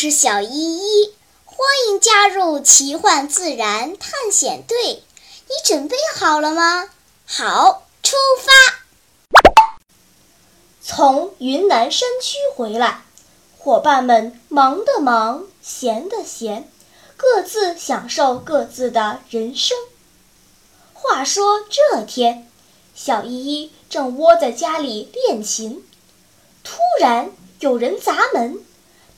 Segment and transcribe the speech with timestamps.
[0.00, 1.12] 是小依依，
[1.44, 5.02] 欢迎加入奇幻自然探险队。
[5.48, 6.88] 你准备好了吗？
[7.26, 9.42] 好，出发！
[10.80, 13.02] 从云南山区回来，
[13.58, 16.70] 伙伴们忙的忙，闲的闲，
[17.16, 19.76] 各自享受各自的人生。
[20.92, 22.48] 话说这天，
[22.94, 25.84] 小依依正窝在家里练琴，
[26.62, 28.64] 突然有人砸门。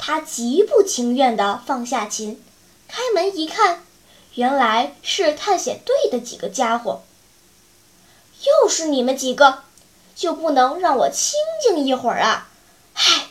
[0.02, 2.42] 他极不情愿地放下琴，
[2.88, 3.84] 开门一看，
[4.34, 7.02] 原来是探险队的几个家伙。
[8.62, 9.62] 又是你们几个，
[10.16, 12.48] 就不能让我清静一会儿啊？
[12.94, 13.28] 唉，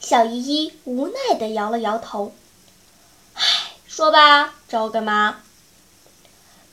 [0.00, 2.34] 小依依无奈地摇了摇头。
[3.34, 3.44] 唉，
[3.86, 5.42] 说吧，找我干嘛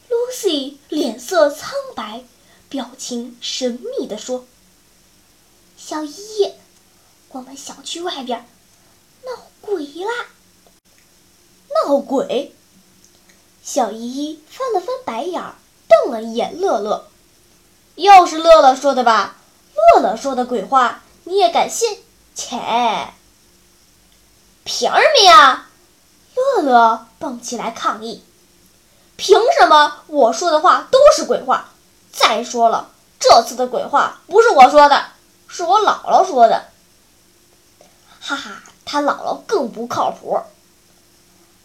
[0.10, 2.24] ？Lucy 脸色苍白，
[2.68, 4.48] 表情神秘地说
[5.78, 6.54] ：“小依依，
[7.30, 8.44] 我们小区外边。”
[9.66, 10.26] 鬼啦！
[11.88, 12.54] 闹鬼！
[13.64, 15.56] 小依依翻了翻白眼儿，
[15.88, 17.08] 瞪了一眼乐乐。
[17.96, 19.38] 又是乐乐说的吧？
[19.74, 22.04] 乐乐说的鬼话你也敢信？
[22.36, 22.58] 切！
[24.64, 25.68] 凭什么呀？
[26.36, 28.24] 乐乐蹦起来抗议。
[29.16, 31.70] 凭什么我说的话都是鬼话？
[32.12, 35.08] 再说了，这次的鬼话不是我说的，
[35.48, 36.66] 是我姥姥说的。
[38.20, 38.62] 哈哈。
[38.86, 40.40] 他姥姥更不靠谱。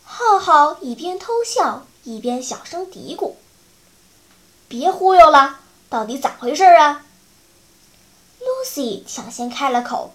[0.04, 3.34] 浩浩一边偷笑，一边小声嘀咕
[4.66, 7.04] ：“别忽悠了，到底咋回事啊
[8.40, 10.12] ？”Lucy 抢先开了口：“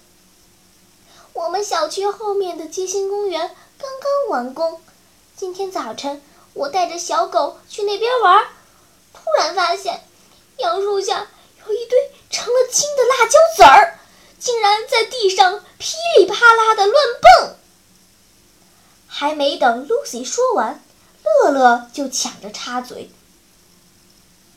[1.34, 4.81] 我们小区后面的街心公园刚刚完工，
[5.38, 6.22] 今天早晨
[6.53, 8.45] 我带着小狗去那边玩，
[9.14, 10.03] 突然发现
[10.58, 11.28] 杨树下
[11.66, 14.00] 有一堆成了精的辣椒籽儿。”
[14.39, 17.56] 竟然在地上噼里啪啦的乱蹦！
[19.07, 20.84] 还没等 Lucy 说完，
[21.23, 23.09] 乐乐就抢着插嘴：“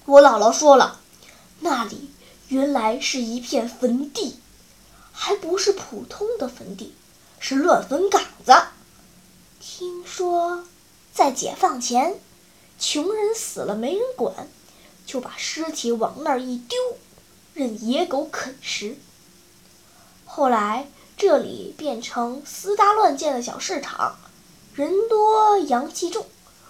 [0.04, 1.00] 我姥姥说了，
[1.60, 2.10] 那里
[2.48, 4.40] 原来是一片坟地，
[5.12, 6.94] 还不是普通的坟地，
[7.38, 8.52] 是乱坟岗子。
[9.60, 10.64] 听说
[11.14, 12.20] 在解放前，
[12.78, 14.48] 穷人死了没人管，
[15.06, 16.76] 就把尸体往那儿一丢，
[17.54, 18.96] 任野狗啃食。”
[20.38, 24.16] 后来这里变成私搭乱建的小市场，
[24.72, 26.26] 人多阳气重，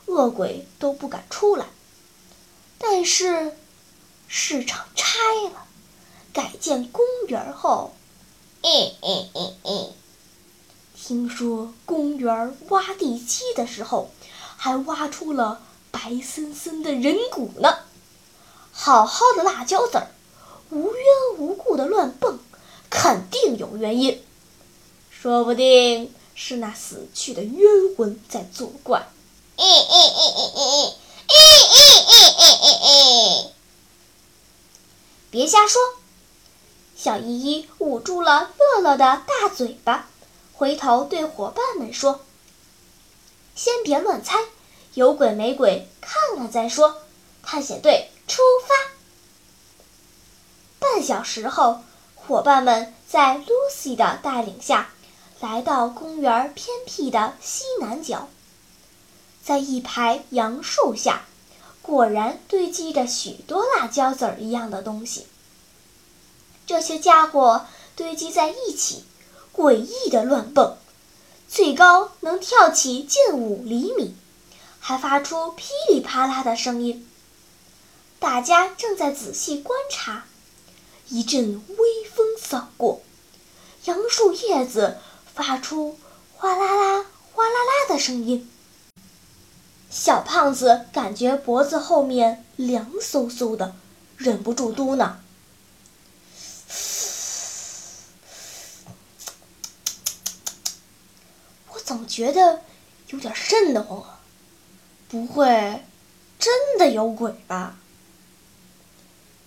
[0.06, 1.66] 恶鬼都不敢出来。
[2.78, 3.54] 但是
[4.26, 5.18] 市场拆
[5.52, 5.66] 了，
[6.32, 7.92] 改建公园后，
[8.62, 8.70] 嗯
[9.02, 9.92] 嗯嗯嗯，
[10.96, 14.10] 听说公园挖地基的时候，
[14.56, 17.80] 还挖出了白森森的人骨呢。
[18.72, 20.08] 好好的辣椒籽儿，
[20.70, 21.04] 无缘
[21.36, 22.38] 无故的乱蹦。
[22.90, 24.22] 肯定有原因，
[25.10, 29.08] 说不定是那死去的冤魂在作怪。
[35.30, 35.80] 别瞎说。
[36.96, 40.08] 小依依捂住了乐乐的大嘴巴，
[40.52, 42.24] 回头对伙伴们说。
[43.54, 44.38] 先别乱猜，
[44.94, 47.02] 有鬼没鬼，看了再说。
[47.42, 48.74] 探险队出发。
[50.78, 51.82] 半小时后。
[52.28, 54.90] 伙伴们在 Lucy 的带领下，
[55.40, 58.28] 来到公园偏僻的西南角。
[59.42, 61.22] 在一排杨树下，
[61.80, 65.26] 果然堆积着许多辣椒籽儿一样的东西。
[66.66, 67.64] 这些家伙
[67.96, 69.06] 堆积在一起，
[69.56, 70.76] 诡异的乱蹦，
[71.48, 74.14] 最高能跳起近五厘米，
[74.80, 77.08] 还发出噼里啪啦的声音。
[78.18, 80.26] 大家正在仔细观察。
[81.10, 82.07] 一阵微
[82.48, 83.02] 扫过，
[83.84, 84.96] 杨树叶子
[85.34, 85.98] 发出
[86.34, 87.04] 哗啦啦、
[87.34, 88.50] 哗啦啦的声音。
[89.90, 93.74] 小胖子感觉脖子后面凉飕飕的，
[94.16, 95.16] 忍不住嘟囔
[101.74, 102.62] ：“我总觉得
[103.08, 104.18] 有点瘆得慌，
[105.10, 105.84] 不会
[106.38, 107.76] 真的有鬼吧？”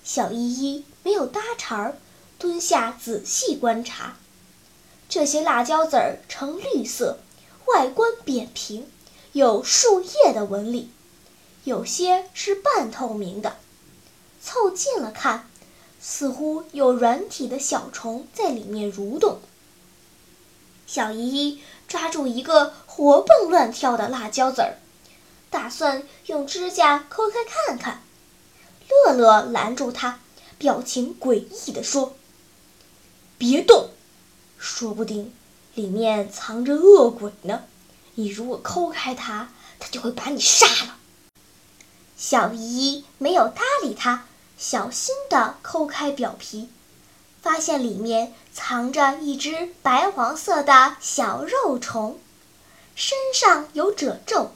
[0.06, 0.86] 小依依。
[1.04, 1.98] 没有搭茬儿，
[2.42, 4.18] 蹲下仔细观察。
[5.08, 7.20] 这些辣椒籽儿呈绿色，
[7.68, 8.88] 外观扁平，
[9.34, 10.90] 有树叶的纹理，
[11.66, 13.58] 有些是半透明的。
[14.42, 15.48] 凑近了看，
[16.02, 19.40] 似乎有软体的小虫在里面蠕动。
[20.88, 24.80] 小依依抓住一个活蹦乱跳的辣椒籽儿，
[25.52, 28.02] 打算用指甲抠开看看。
[28.90, 30.20] 乐乐拦住他。
[30.58, 32.14] 表情诡异地说
[33.42, 33.90] ：“别动，
[34.60, 35.34] 说不定
[35.74, 37.64] 里面藏着恶鬼呢。
[38.14, 39.50] 你如果抠开它，
[39.80, 40.96] 它就会把你杀了。”
[42.16, 44.28] 小姨没有搭理他，
[44.60, 46.70] 小心地抠开表皮，
[47.42, 52.20] 发现里面藏着一只白黄色的小肉虫，
[52.94, 54.52] 身上有褶皱，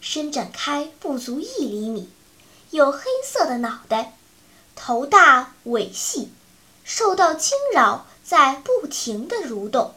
[0.00, 2.10] 伸展开不足一厘米，
[2.70, 4.16] 有黑色的脑袋，
[4.74, 6.32] 头大尾细，
[6.82, 9.94] 受到惊扰在不停地蠕动。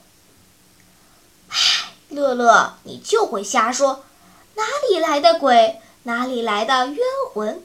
[1.50, 4.06] 唉，乐乐，你就会瞎说，
[4.54, 5.82] 哪里来的鬼？
[6.04, 7.00] 哪里来的冤
[7.34, 7.64] 魂？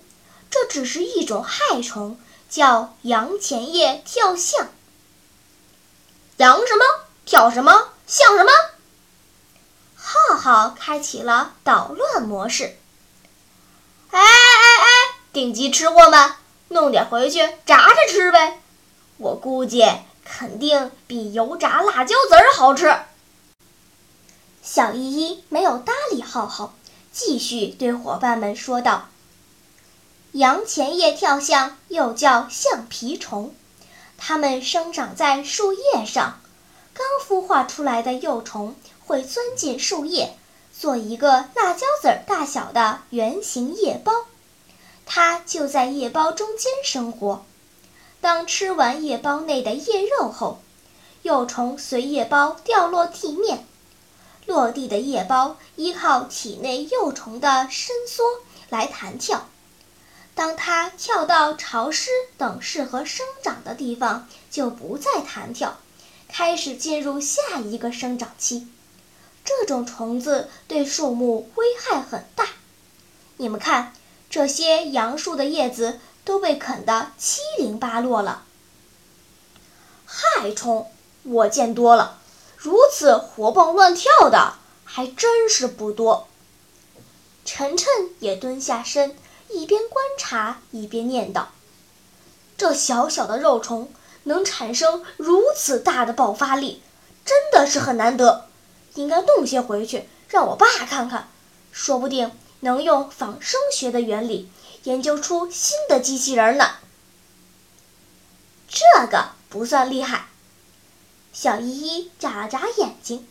[0.48, 2.18] 这只是一种害虫，
[2.48, 4.68] 叫洋前叶跳象。
[6.38, 6.84] 洋什么？
[7.26, 7.90] 跳什么？
[8.06, 8.50] 像什么？
[9.96, 12.78] 浩浩开启了捣乱模式。
[14.10, 14.86] 哎哎哎！
[15.32, 16.34] 顶级吃货们，
[16.68, 18.60] 弄点回去炸着吃呗！
[19.18, 19.84] 我估计
[20.24, 22.94] 肯定比油炸辣椒籽儿好吃。
[24.62, 26.74] 小依依没有搭理浩浩。
[27.12, 29.08] 继续对伙伴们说道
[30.32, 33.54] ：“洋前叶跳象又叫橡皮虫，
[34.18, 36.40] 它们生长在树叶上。
[36.92, 38.74] 刚孵化出来的幼虫
[39.06, 40.36] 会钻进树叶，
[40.76, 44.12] 做一个辣椒籽儿大小的圆形叶包。
[45.06, 47.44] 它就在叶包中间生活。
[48.24, 50.62] 当吃完叶包内的叶肉后，
[51.20, 53.66] 幼虫随叶包掉落地面。”
[54.46, 58.24] 落地的叶包依靠体内幼虫的伸缩
[58.70, 59.46] 来弹跳，
[60.34, 65.76] 当它跳到潮湿等适合生长的地方，就不再弹跳，
[66.26, 68.66] 开始进入下一个生长期。
[69.44, 72.46] 这种虫子对树木危害很大。
[73.36, 73.92] 你们看，
[74.30, 78.44] 这些杨树的叶子都被啃得七零八落了。
[80.06, 80.90] 害虫，
[81.22, 82.18] 我见多了。
[82.56, 84.54] 如此活蹦乱跳的
[84.84, 86.28] 还真是不多。
[87.44, 87.88] 晨晨
[88.20, 89.16] 也蹲下身，
[89.50, 91.44] 一边观察一边念叨
[92.56, 93.92] ：“这小小的肉虫
[94.22, 96.80] 能产生如此大的爆发力，
[97.24, 98.46] 真的是很难得。
[98.94, 101.28] 应该弄些回去让我爸看看，
[101.72, 102.30] 说不定
[102.60, 104.48] 能用仿生学的原理
[104.84, 106.76] 研究出新的机器人呢。”
[108.68, 110.26] 这个不算厉害。
[111.32, 113.26] 小依依眨了眨眼睛。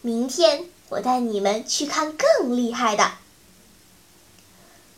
[0.00, 3.12] 明天我带你们去看更厉害的。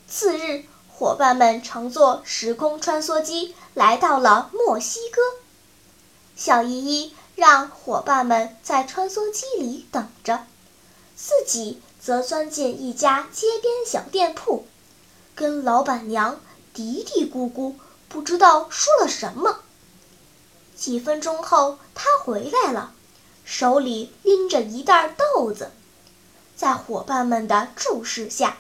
[0.08, 5.20] 次日，伙伴们乘坐时空穿梭机来到了墨西哥。
[6.36, 10.46] 小依依让伙伴们在穿梭机里等着，
[11.16, 14.66] 自己则钻进一家街边小店铺，
[15.36, 16.40] 跟老板娘
[16.72, 17.74] 嘀嘀咕咕，
[18.08, 19.58] 不知道说了什么。
[20.74, 22.92] 几分钟后，他回来了，
[23.44, 25.72] 手里拎着一袋豆子。
[26.56, 28.56] 在伙伴们的注视下，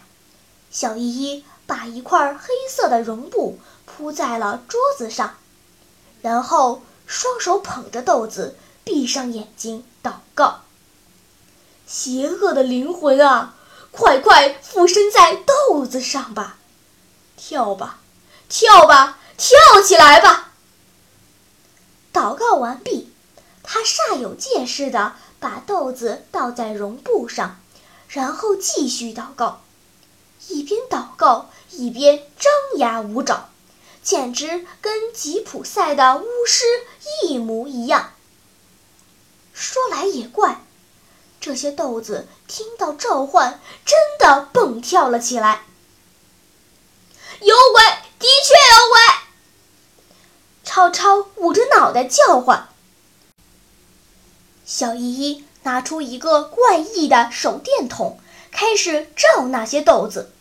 [0.70, 5.36] 小依依把一块黑色的绒布铺在了桌子上，
[6.20, 10.60] 然后双手捧着豆子，闭上眼睛祷告
[11.88, 13.54] ：“邪恶的灵魂啊，
[13.90, 16.58] 快快附身在豆子上吧！
[17.36, 17.98] 跳吧，
[18.48, 20.52] 跳吧，跳起来吧！”
[22.12, 23.12] 祷告完毕，
[23.62, 27.60] 他煞有介事地把豆子倒在绒布上，
[28.08, 29.60] 然后继续祷告，
[30.48, 33.50] 一边祷告一边张牙舞爪，
[34.02, 36.64] 简直跟吉普赛的巫师
[37.24, 38.12] 一模一样。
[39.52, 40.62] 说来也怪，
[41.40, 45.64] 这些豆子听到召唤，真的蹦跳了起来。
[47.40, 47.82] 有鬼，
[48.18, 49.00] 的确有鬼！
[50.64, 52.68] 超超捂着脑袋叫唤。
[54.64, 58.18] 小依依拿出一个怪异的手电筒，
[58.50, 60.32] 开始照那些豆子。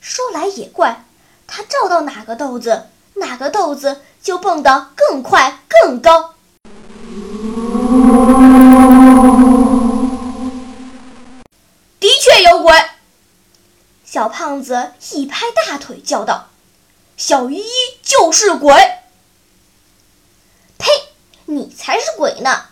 [0.00, 1.04] 说来也怪，
[1.46, 6.34] 他照到哪个豆子，哪个豆子就蹦得更快更高。
[11.98, 12.72] 的确有鬼！
[14.16, 16.48] 小胖子一拍大腿叫道
[17.18, 17.70] ：“小依依
[18.02, 18.72] 就是鬼！”
[20.78, 20.90] 呸
[21.44, 22.68] 你才是鬼呢！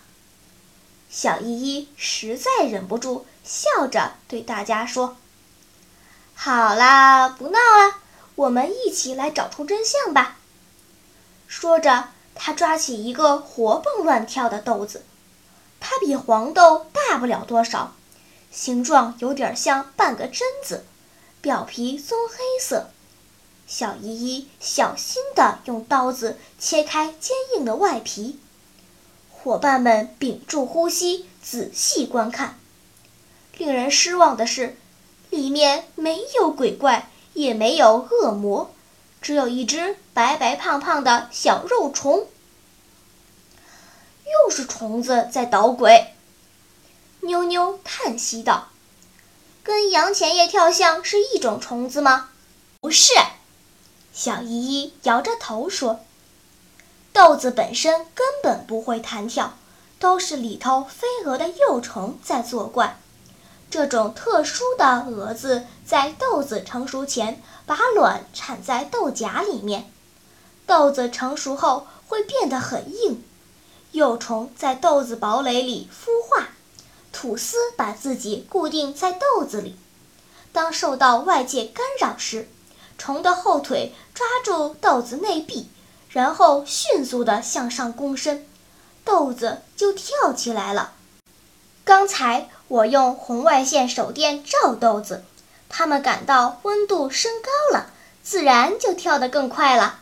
[1.07, 5.17] 小依依实在忍不住，笑着对大家说
[6.33, 7.99] ：“好啦，不闹了，
[8.33, 10.39] 我们一起来找出真相吧。”
[11.45, 15.05] 说着，他抓起一个活蹦乱跳的豆子，
[15.79, 17.93] 它比黄豆大不了多少，
[18.49, 20.85] 形状有点像半个榛子，
[21.45, 22.89] 表皮棕黑色。
[23.67, 28.39] 小依依小心地用刀子切开坚硬的外皮。
[29.29, 32.57] 伙伴们屏住呼吸，仔细观看。
[33.59, 34.75] 令人失望的是，
[35.29, 38.73] 里面没有鬼怪，也没有恶魔，
[39.21, 42.25] 只有一只白白胖胖的小肉虫。
[44.25, 46.07] 又是虫子在捣鬼。
[47.19, 48.69] 妞妞叹息道
[49.65, 52.29] ：“跟杨钱叶跳象是一种虫子吗
[52.79, 53.13] ？”“不是。”
[54.13, 56.01] 小依依摇着头说
[57.11, 59.57] ：“豆子本身根本不会弹跳，
[59.97, 62.99] 都是里头飞蛾的幼虫在作怪。
[63.71, 69.91] 这种特殊的蛾子在豆子成熟前把卵产在豆荚里面，
[70.67, 73.23] 豆子成熟后会变得很硬。”
[73.93, 76.49] 幼虫在豆子堡垒里孵化，
[77.15, 79.77] 吐丝把自己固定在豆子里。
[80.51, 82.49] 当受到外界干扰时，
[82.97, 85.69] 虫的后腿抓住豆子内壁，
[86.09, 88.45] 然后迅速地向上弓身，
[89.05, 90.91] 豆子就跳起来了。
[91.85, 95.23] 刚才我用红外线手电照豆子，
[95.69, 97.91] 它们感到温度升高了，
[98.21, 100.01] 自然就跳得更快了。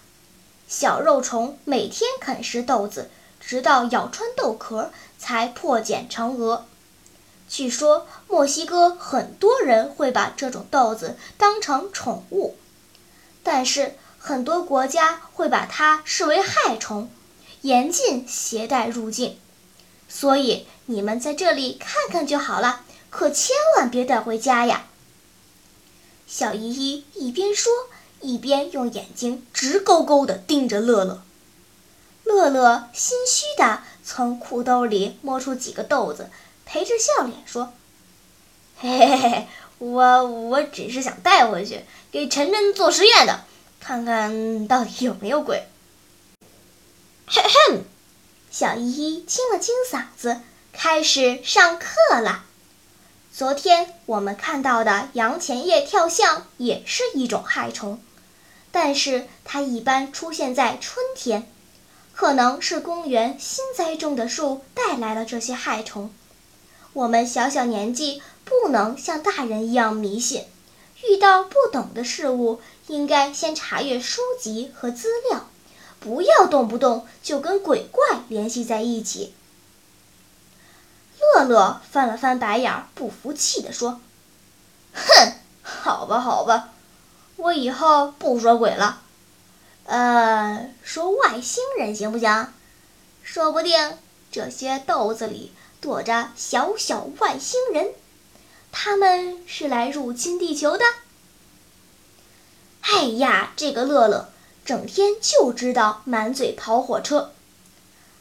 [0.67, 3.11] 小肉虫每天啃食豆子。
[3.45, 4.89] 直到咬穿豆壳，
[5.19, 6.65] 才破茧成蛾。
[7.53, 12.55] 据说墨西哥很多人会把这种豆子当成宠物，
[13.43, 17.11] 但是很多国家会把它视为害虫，
[17.61, 19.37] 严禁携带入境。
[20.09, 22.81] 所以你们在这里看看就好了，
[23.11, 24.87] 可千万别带回家呀！
[26.25, 27.71] 小依依一边说，
[28.21, 31.21] 一边用眼睛直勾勾地盯着乐乐。
[32.23, 36.31] 乐乐心虚地从裤兜里摸出几个豆子，
[36.73, 37.71] 陪着笑脸说
[38.81, 43.45] ：“嘿嘿嘿，我我只是想带回去给晨晨做实验的，
[43.79, 45.67] 看看到底有没有鬼。”
[47.29, 47.83] 哼哼，
[48.49, 52.43] 小依依清了清嗓子，开始上课了。
[53.31, 58.01] 昨天我们看到的洋前叶跳象也是一种害虫，
[58.71, 61.47] 但是它一般出现在春天。
[62.13, 66.11] 可能是公园新栽种的树带来了这些害虫。
[66.93, 70.45] 我们小小年纪不能像大人一样迷信，
[71.03, 75.47] 遇到不懂的事物，应该先查阅书籍和资料，
[75.99, 79.33] 不要动不动就跟鬼怪联系在一起。
[81.35, 83.99] 乐乐翻了翻白眼，不服气地说
[84.93, 85.33] ：“哼，
[85.63, 86.69] 好吧，好吧，
[87.37, 89.01] 我以后不说鬼了。”
[89.85, 92.47] 呃，说外星人行不行？
[93.23, 93.97] 说不定
[94.31, 95.51] 这些豆子里
[95.83, 97.93] 躲着小小外星人，
[98.71, 100.85] 他们是来入侵地球的。
[102.79, 104.29] 哎呀，这个乐乐
[104.63, 107.33] 整天就知道满嘴跑火车。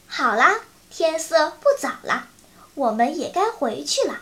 [0.09, 0.59] 好啦，
[0.91, 2.27] 天色不早了，
[2.75, 4.19] 我们也该回去了。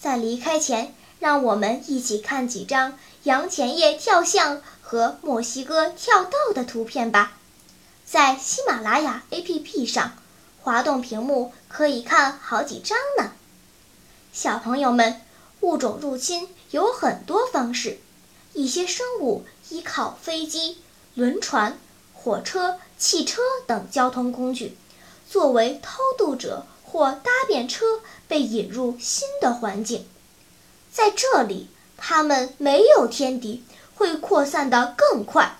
[0.00, 4.62] 在离开前，让我们一起看几张杨前叶跳象。
[4.86, 7.32] 和墨西哥跳豆的图片吧，
[8.04, 10.12] 在喜马拉雅 APP 上
[10.64, 13.32] 滑动屏幕可以看好几张呢。
[14.32, 15.20] 小朋友们，
[15.60, 17.98] 物种入侵有很多方式，
[18.54, 20.78] 一些生物依靠飞机、
[21.14, 21.78] 轮船、
[22.14, 24.74] 火车、汽车等交通工具，
[25.30, 30.06] 作为偷渡者或搭便车被引入新的环境，
[30.90, 31.68] 在这里，
[31.98, 33.62] 它们没有天敌。
[33.96, 35.56] 会扩散得更快，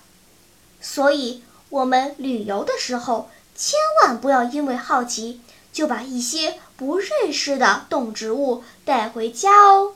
[0.80, 5.40] 所以我们旅游的时候千万不要因为好奇
[5.72, 9.94] 就把一些不认识的动植物带回家哦。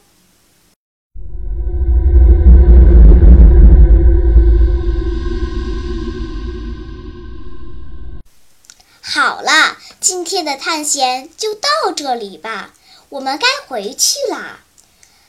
[9.00, 12.72] 好啦，今天的探险就到这里吧，
[13.08, 14.60] 我们该回去啦。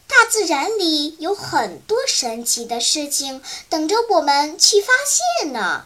[0.05, 5.85] 大自然里有很多神奇的事情等着我们去发现呢。